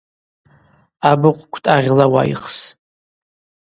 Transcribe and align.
Абыхъв 1.09 1.43
квтӏагъьла 1.51 2.05
уайхс. 2.13 2.57